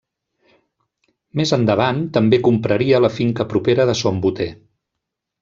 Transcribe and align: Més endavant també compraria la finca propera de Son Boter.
Més 1.41 1.51
endavant 1.57 1.99
també 2.15 2.39
compraria 2.47 3.03
la 3.07 3.13
finca 3.19 3.47
propera 3.53 3.87
de 3.93 3.97
Son 4.01 4.21
Boter. 4.27 4.51